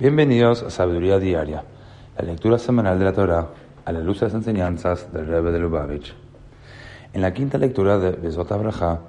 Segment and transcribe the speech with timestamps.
[0.00, 1.64] Bienvenidos a Sabiduría Diaria,
[2.16, 3.48] la lectura semanal de la Torah
[3.84, 6.14] a la luz de las enseñanzas del Rebbe de Lubavitch.
[7.12, 9.00] En la quinta lectura de Bezot Abraha,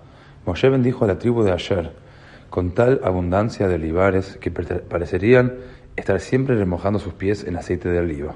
[0.48, 1.92] Moshe bendijo a la tribu de Asher
[2.50, 5.58] con tal abundancia de olivares que parecerían
[5.96, 8.34] estar siempre remojando sus pies en aceite de oliva.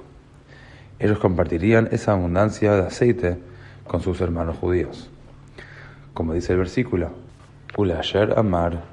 [1.00, 3.40] Ellos compartirían esa abundancia de aceite
[3.88, 5.10] con sus hermanos judíos.
[6.14, 7.14] Como dice el versículo,
[7.76, 8.84] Ule Asher Amar,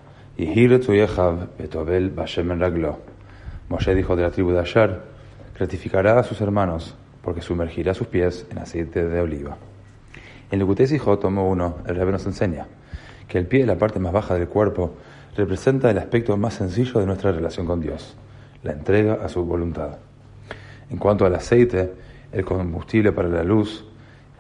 [1.59, 3.10] Betobel Bashem Raglo.
[3.71, 5.01] Moshe dijo de la tribu de Asher,
[5.57, 9.59] gratificará a sus hermanos, porque sumergirá sus pies en aceite de oliva.
[10.51, 12.67] En Lucutés Hijo, tomo 1, el Rebbe nos enseña
[13.29, 14.97] que el pie, la parte más baja del cuerpo,
[15.37, 18.17] representa el aspecto más sencillo de nuestra relación con Dios,
[18.65, 19.99] la entrega a su voluntad.
[20.91, 21.93] En cuanto al aceite,
[22.33, 23.85] el combustible para la luz,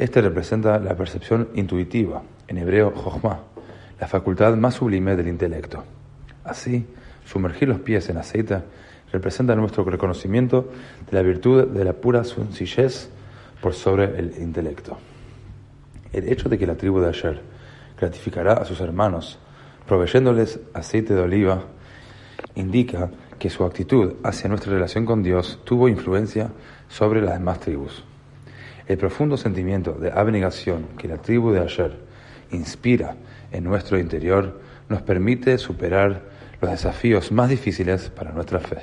[0.00, 3.42] este representa la percepción intuitiva, en hebreo jochma,
[4.00, 5.84] la facultad más sublime del intelecto.
[6.42, 6.84] Así,
[7.24, 8.62] sumergir los pies en aceite
[9.12, 10.70] representa nuestro reconocimiento
[11.10, 13.10] de la virtud de la pura sencillez
[13.60, 14.98] por sobre el intelecto.
[16.12, 17.40] El hecho de que la tribu de Asher
[17.98, 19.38] gratificará a sus hermanos
[19.86, 21.64] proveyéndoles aceite de oliva
[22.54, 26.50] indica que su actitud hacia nuestra relación con Dios tuvo influencia
[26.88, 28.04] sobre las demás tribus.
[28.86, 31.96] El profundo sentimiento de abnegación que la tribu de Asher
[32.50, 33.16] inspira
[33.52, 36.22] en nuestro interior nos permite superar
[36.60, 38.78] los desafíos más difíciles para nuestra fe.